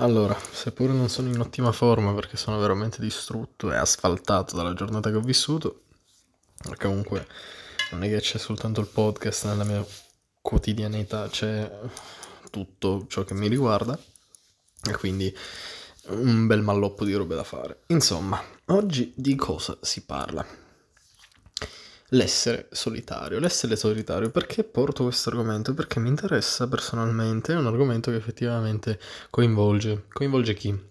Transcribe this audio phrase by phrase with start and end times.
[0.00, 5.10] Allora, seppure non sono in ottima forma perché sono veramente distrutto e asfaltato dalla giornata
[5.10, 5.82] che ho vissuto,
[6.78, 7.26] comunque
[7.90, 9.84] non è che c'è soltanto il podcast nella mia
[10.40, 11.68] quotidianità, c'è
[12.48, 13.98] tutto ciò che mi riguarda
[14.88, 15.36] e quindi
[16.10, 17.82] un bel malloppo di robe da fare.
[17.88, 20.46] Insomma, oggi di cosa si parla?
[22.12, 23.38] L'essere solitario.
[23.38, 25.74] L'essere solitario, perché porto questo argomento?
[25.74, 28.98] Perché mi interessa personalmente, è un argomento che effettivamente
[29.28, 30.06] coinvolge.
[30.10, 30.86] Coinvolge chi?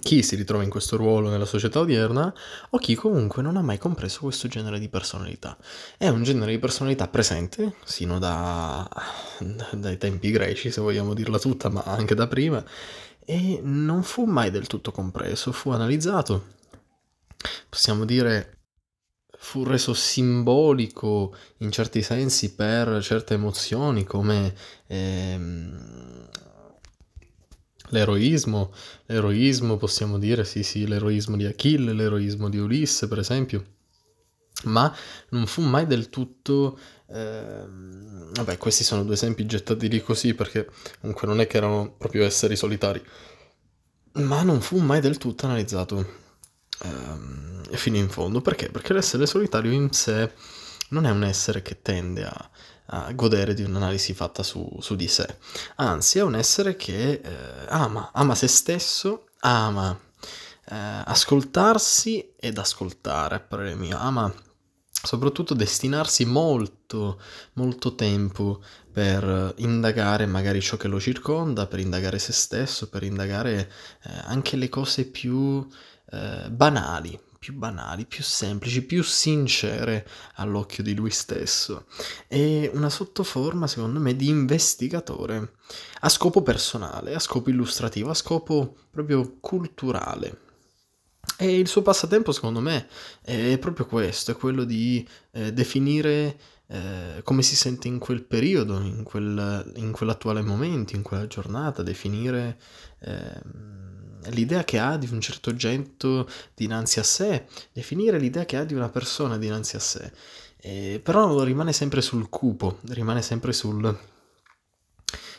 [0.00, 2.32] Chi si ritrova in questo ruolo nella società odierna
[2.70, 5.56] o chi comunque non ha mai compreso questo genere di personalità.
[5.96, 8.88] È un genere di personalità presente, sino da,
[9.72, 12.64] dai tempi greci, se vogliamo dirla tutta, ma anche da prima,
[13.24, 16.54] e non fu mai del tutto compreso, fu analizzato,
[17.68, 18.56] possiamo dire
[19.38, 24.54] fu reso simbolico in certi sensi per certe emozioni come
[24.86, 26.28] ehm,
[27.90, 28.72] l'eroismo,
[29.06, 33.64] l'eroismo possiamo dire sì sì l'eroismo di Achille, l'eroismo di Ulisse per esempio,
[34.64, 34.94] ma
[35.30, 40.68] non fu mai del tutto ehm, vabbè questi sono due esempi gettati lì così perché
[41.00, 43.02] comunque non è che erano proprio esseri solitari.
[44.14, 46.24] Ma non fu mai del tutto analizzato
[46.82, 48.40] ehm, fino in fondo.
[48.40, 48.70] Perché?
[48.70, 50.32] Perché l'essere solitario in sé
[50.90, 52.50] non è un essere che tende a,
[52.86, 55.38] a godere di un'analisi fatta su, su, di sé,
[55.76, 59.98] anzi è un essere che eh, ama, ama se stesso, ama
[60.68, 64.32] eh, ascoltarsi ed ascoltare, parere mio, ama
[65.02, 67.20] soprattutto destinarsi molto,
[67.54, 73.70] molto tempo per indagare magari ciò che lo circonda, per indagare se stesso, per indagare
[74.02, 75.66] eh, anche le cose più
[76.10, 81.86] eh, banali, più banali, più semplici, più sincere all'occhio di lui stesso.
[82.26, 85.52] E una sottoforma, secondo me, di investigatore
[86.00, 90.40] a scopo personale, a scopo illustrativo, a scopo proprio culturale.
[91.38, 92.88] E il suo passatempo, secondo me,
[93.22, 96.38] è proprio questo, è quello di eh, definire
[96.68, 101.82] eh, come si sente in quel periodo, in, quel, in quell'attuale momento, in quella giornata,
[101.82, 102.58] definire...
[103.00, 103.84] Eh,
[104.30, 108.74] l'idea che ha di un certo oggetto dinanzi a sé, definire l'idea che ha di
[108.74, 110.12] una persona dinanzi a sé.
[110.58, 113.96] Eh, però rimane sempre sul cupo, rimane sempre sul,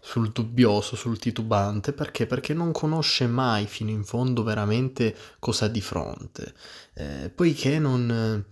[0.00, 2.26] sul dubbioso, sul titubante, perché?
[2.26, 6.54] Perché non conosce mai fino in fondo veramente cosa ha di fronte,
[6.94, 8.44] eh, poiché non,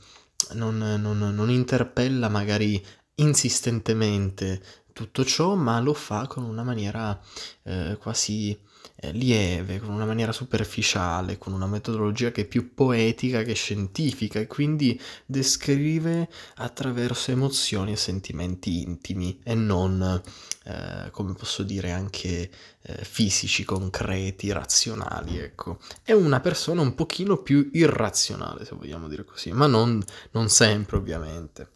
[0.52, 2.82] non, non, non interpella magari
[3.16, 7.18] insistentemente tutto ciò, ma lo fa con una maniera
[7.64, 8.58] eh, quasi
[8.96, 14.38] eh, lieve, con una maniera superficiale, con una metodologia che è più poetica che scientifica
[14.38, 20.22] e quindi descrive attraverso emozioni e sentimenti intimi e non,
[20.64, 22.50] eh, come posso dire, anche
[22.82, 25.78] eh, fisici, concreti, razionali, ecco.
[26.02, 30.02] È una persona un pochino più irrazionale, se vogliamo dire così, ma non,
[30.32, 31.70] non sempre ovviamente.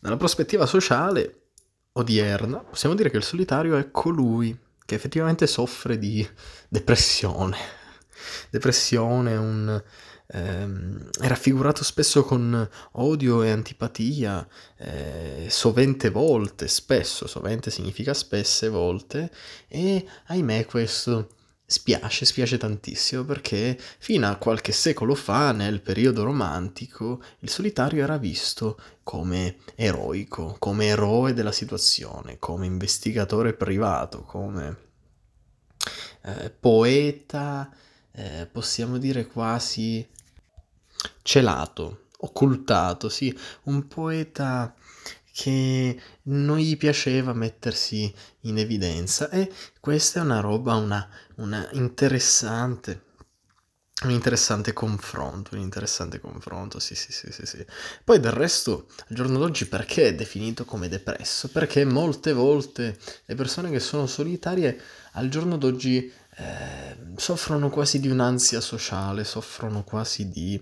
[0.00, 1.36] Dalla prospettiva sociale
[1.92, 4.58] odierna possiamo dire che il solitario è colui
[4.90, 6.28] che effettivamente soffre di
[6.68, 7.56] depressione.
[8.50, 9.82] Depressione, un,
[10.32, 14.44] ehm, è raffigurato spesso con odio e antipatia,
[14.78, 19.30] eh, sovente volte, spesso, sovente significa spesse volte,
[19.68, 21.28] e ahimè questo
[21.70, 28.18] spiace, spiace tantissimo perché fino a qualche secolo fa, nel periodo romantico, il solitario era
[28.18, 34.76] visto come eroico, come eroe della situazione, come investigatore privato, come
[36.22, 37.70] eh, poeta,
[38.10, 40.04] eh, possiamo dire quasi
[41.22, 44.74] celato, occultato, sì, un poeta
[45.32, 53.02] che non gli piaceva mettersi in evidenza e questa è una roba, una, una interessante,
[54.02, 57.64] un interessante confronto, un interessante confronto, sì, sì, sì, sì, sì.
[58.02, 61.48] Poi del resto, al giorno d'oggi, perché è definito come depresso?
[61.48, 64.80] Perché molte volte le persone che sono solitarie
[65.12, 70.60] al giorno d'oggi eh, soffrono quasi di un'ansia sociale, soffrono quasi di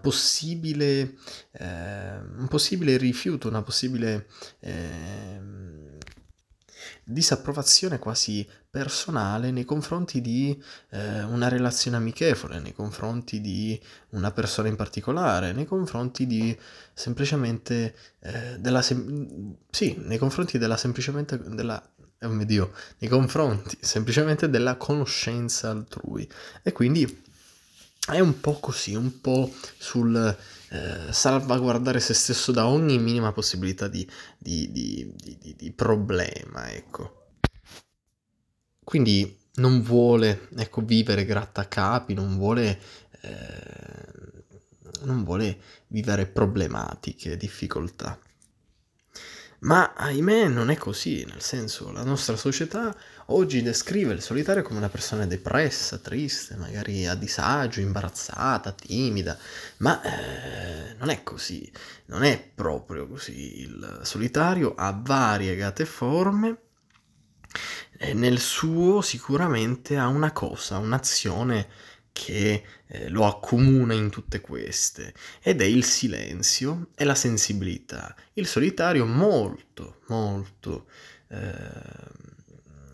[0.00, 1.16] possibile,
[1.52, 4.28] eh, un possibile rifiuto, una possibile
[4.60, 5.40] eh,
[7.04, 10.58] disapprovazione quasi personale nei confronti di
[10.90, 13.78] eh, una relazione amichevole, nei confronti di
[14.10, 16.56] una persona in particolare, nei confronti di
[16.94, 21.82] semplicemente eh, della sem- sì, nei confronti della semplicemente della
[22.30, 26.28] mio Dio, nei confronti semplicemente della conoscenza altrui.
[26.62, 27.22] E quindi
[28.06, 30.36] è un po' così, un po' sul
[30.70, 34.08] eh, salvaguardare se stesso da ogni minima possibilità di,
[34.38, 37.26] di, di, di problema, ecco.
[38.82, 42.80] quindi non vuole, ecco, vivere grattacapi, non vuole,
[43.20, 44.44] eh,
[45.02, 45.58] non vuole
[45.88, 48.18] vivere problematiche, difficoltà.
[49.62, 52.94] Ma ahimè non è così, nel senso la nostra società
[53.26, 59.38] oggi descrive il solitario come una persona depressa, triste, magari a disagio, imbarazzata, timida,
[59.78, 61.70] ma eh, non è così,
[62.06, 63.60] non è proprio così.
[63.60, 66.56] Il solitario ha variegate forme
[67.96, 71.68] e nel suo sicuramente ha una cosa, un'azione
[72.12, 78.14] che eh, lo accomuna in tutte queste ed è il silenzio e la sensibilità.
[78.34, 80.86] Il solitario molto, molto
[81.28, 82.30] eh,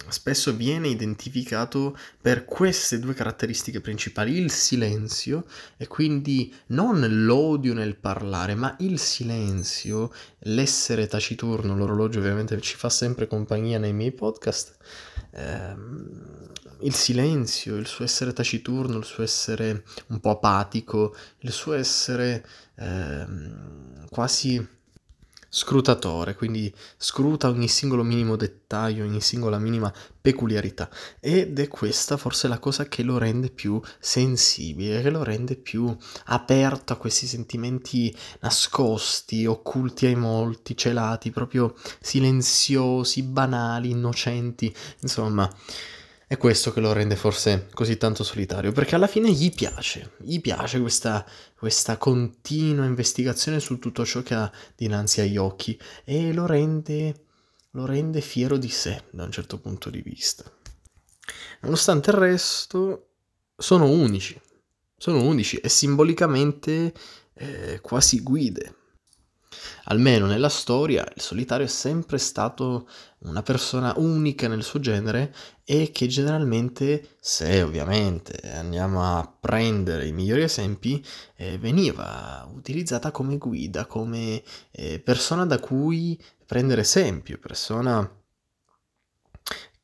[0.08, 5.44] spesso viene identificato per queste due caratteristiche principali, il silenzio
[5.76, 12.88] e quindi non l'odio nel parlare, ma il silenzio, l'essere taciturno, l'orologio ovviamente ci fa
[12.88, 14.76] sempre compagnia nei miei podcast,
[15.38, 16.48] ehm,
[16.80, 22.44] il silenzio, il suo essere taciturno, il suo essere un po' apatico, il suo essere
[22.76, 24.66] ehm, quasi
[25.48, 30.90] scrutatore, quindi scruta ogni singolo minimo dettaglio, ogni singola minima peculiarità.
[31.20, 35.96] Ed è questa forse la cosa che lo rende più sensibile, che lo rende più
[36.26, 45.50] aperto a questi sentimenti nascosti, occulti ai molti, celati, proprio silenziosi, banali, innocenti, insomma
[46.28, 50.42] è questo che lo rende forse così tanto solitario, perché alla fine gli piace, gli
[50.42, 51.26] piace questa,
[51.56, 57.24] questa continua investigazione su tutto ciò che ha dinanzi agli occhi e lo rende,
[57.70, 60.44] lo rende fiero di sé da un certo punto di vista.
[61.62, 63.08] Nonostante il resto,
[63.56, 64.38] sono unici,
[64.98, 66.92] sono unici e simbolicamente
[67.32, 68.74] eh, quasi guide
[69.84, 72.88] Almeno nella storia il solitario è sempre stato
[73.20, 75.34] una persona unica nel suo genere
[75.64, 81.04] e che generalmente, se ovviamente andiamo a prendere i migliori esempi,
[81.36, 88.08] eh, veniva utilizzata come guida, come eh, persona da cui prendere esempio, persona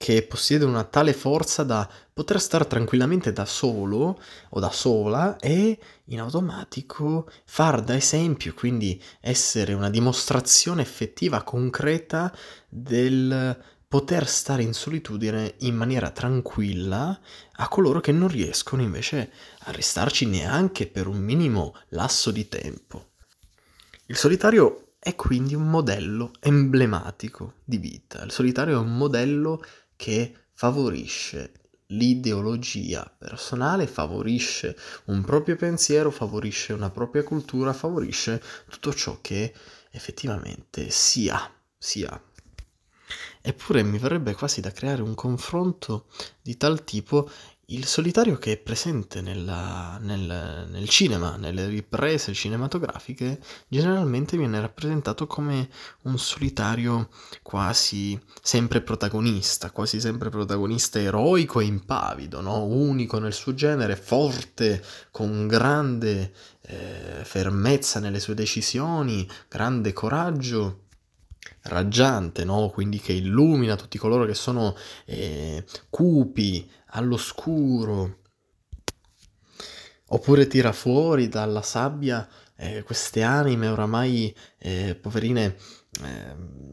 [0.05, 4.21] che possiede una tale forza da poter stare tranquillamente da solo
[4.51, 12.31] o da sola e in automatico far da esempio, quindi essere una dimostrazione effettiva, concreta
[12.69, 13.59] del
[13.89, 17.19] poter stare in solitudine in maniera tranquilla
[17.53, 23.13] a coloro che non riescono invece a restarci neanche per un minimo lasso di tempo.
[24.05, 28.23] Il solitario è quindi un modello emblematico di vita.
[28.23, 29.63] Il solitario è un modello
[29.97, 31.53] che favorisce
[31.89, 34.77] l'ideologia personale, favorisce
[35.07, 39.53] un proprio pensiero, favorisce una propria cultura, favorisce tutto ciò che
[39.91, 42.21] effettivamente si ha, si ha.
[43.47, 46.07] Eppure mi verrebbe quasi da creare un confronto
[46.41, 47.31] di tal tipo
[47.69, 55.27] il solitario che è presente nella, nel, nel, cinema, nelle riprese cinematografiche, generalmente viene rappresentato
[55.27, 55.69] come
[56.03, 57.09] un solitario
[57.43, 62.65] quasi sempre protagonista, quasi sempre protagonista eroico e impavido, no?
[62.65, 66.33] unico nel suo genere, forte, con grande
[66.63, 70.84] eh, fermezza nelle sue decisioni, grande coraggio
[71.65, 72.71] raggiante, no?
[72.71, 74.77] quindi che illumina tutti coloro che sono
[75.07, 78.19] eh, cupi, all'oscuro,
[80.09, 85.57] oppure tira fuori dalla sabbia eh, queste anime oramai eh, poverine
[86.03, 86.65] eh,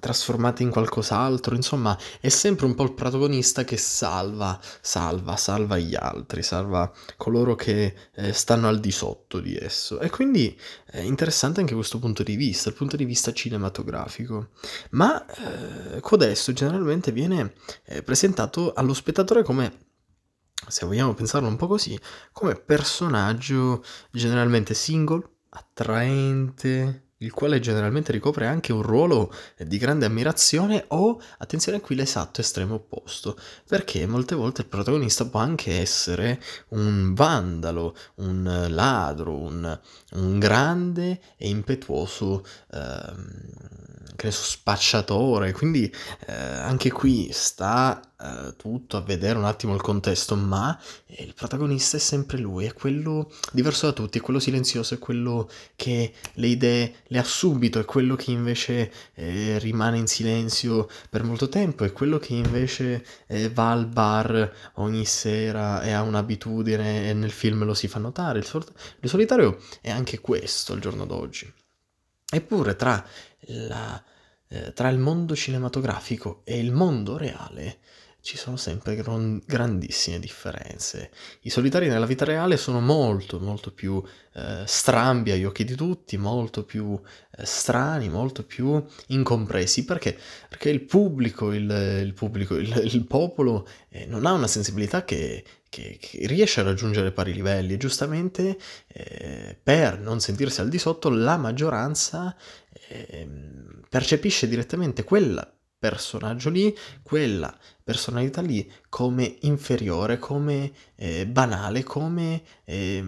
[0.00, 5.94] trasformate in qualcos'altro, insomma è sempre un po' il protagonista che salva, salva, salva gli
[5.94, 10.00] altri, salva coloro che eh, stanno al di sotto di esso.
[10.00, 14.48] E quindi è interessante anche questo punto di vista, il punto di vista cinematografico,
[14.90, 19.86] ma eh, codesto generalmente viene eh, presentato allo spettatore come
[20.66, 21.98] se vogliamo pensarlo un po' così,
[22.32, 30.84] come personaggio generalmente single, attraente, il quale generalmente ricopre anche un ruolo di grande ammirazione
[30.88, 37.14] o, attenzione qui, l'esatto estremo opposto, perché molte volte il protagonista può anche essere un
[37.14, 39.78] vandalo, un ladro, un,
[40.12, 42.44] un grande e impetuoso
[44.16, 45.92] so, spacciatore, quindi
[46.26, 51.96] eh, anche qui sta eh, tutto a vedere un attimo il contesto, ma il protagonista
[51.96, 56.46] è sempre lui, è quello diverso da tutti, è quello silenzioso, è quello che le
[56.48, 61.84] idee le ha subito, è quello che invece eh, rimane in silenzio per molto tempo,
[61.84, 67.30] è quello che invece eh, va al bar ogni sera e ha un'abitudine e nel
[67.30, 68.40] film lo si fa notare.
[68.40, 68.66] Il, sol-
[69.00, 71.52] il solitario è anche questo al giorno d'oggi.
[72.30, 73.02] Eppure tra,
[73.46, 74.02] la,
[74.48, 77.78] eh, tra il mondo cinematografico e il mondo reale
[78.28, 81.10] ci sono sempre gran- grandissime differenze.
[81.44, 84.04] I solitari nella vita reale sono molto, molto più
[84.34, 86.92] eh, strambi agli occhi di tutti, molto più
[87.38, 89.86] eh, strani, molto più incompresi.
[89.86, 90.18] Perché?
[90.46, 91.70] Perché il pubblico, il,
[92.04, 96.64] il, pubblico, il, il popolo eh, non ha una sensibilità che, che, che, riesce a
[96.64, 98.58] raggiungere pari livelli e giustamente
[98.88, 102.36] eh, per non sentirsi al di sotto la maggioranza
[102.88, 107.56] ehm, percepisce direttamente quella personaggio lì, quella
[107.88, 113.02] personalità lì come inferiore, come eh, banale, come eh,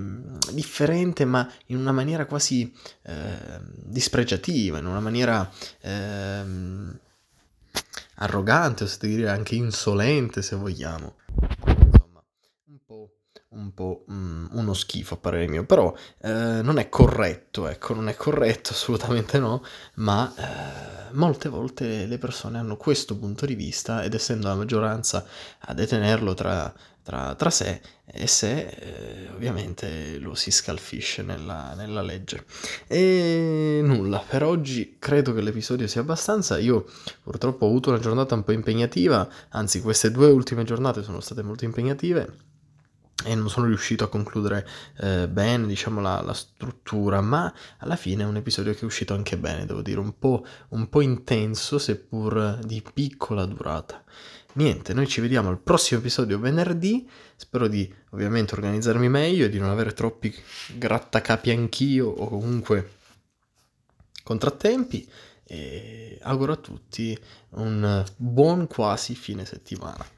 [0.53, 6.99] differente, ma in una maniera quasi eh, dispregiativa, in una maniera ehm,
[8.15, 11.17] arrogante, o se dire anche insolente, se vogliamo.
[13.75, 18.09] Po' po' mm, uno schifo a parere mio, però eh, non è corretto, ecco, non
[18.09, 24.03] è corretto assolutamente no, ma eh, molte volte le persone hanno questo punto di vista
[24.03, 25.25] ed essendo la maggioranza
[25.61, 26.73] a detenerlo tra,
[27.03, 32.45] tra, tra sé e sé, eh, ovviamente lo si scalfisce nella, nella legge.
[32.87, 36.87] E nulla, per oggi credo che l'episodio sia abbastanza, io
[37.23, 41.43] purtroppo ho avuto una giornata un po' impegnativa, anzi queste due ultime giornate sono state
[41.43, 42.49] molto impegnative
[43.25, 44.67] e non sono riuscito a concludere
[44.99, 49.15] eh, bene diciamo la, la, struttura ma alla fine è un episodio che è uscito
[49.15, 54.03] anche bene devo dire un po', un po' intenso seppur di piccola durata.
[54.53, 57.09] Niente noi ci vediamo al prossimo episodio venerdì.
[57.37, 60.35] Spero di ovviamente organizzarmi meglio e di non avere troppi
[60.75, 62.95] grattacapi anch'io o comunque
[64.25, 65.09] contrattempi.
[65.45, 67.17] E auguro a tutti
[67.51, 70.05] un buon quasi fine settimana